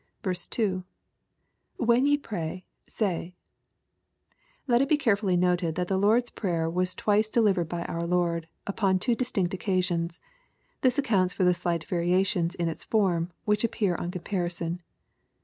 [0.23, 0.83] 2.
[1.77, 3.35] —[When ye pray, say.]
[4.65, 8.47] Let it be carefully noted that the Lord's Prayer was twice delivered by our Lord,
[8.65, 10.19] upon two distinct occa sions.
[10.81, 14.81] This accounts for the slight variations in its form, which appear on comparison.